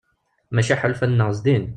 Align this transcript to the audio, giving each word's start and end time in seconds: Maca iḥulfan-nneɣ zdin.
Maca 0.55 0.73
iḥulfan-nneɣ 0.75 1.29
zdin. 1.37 1.65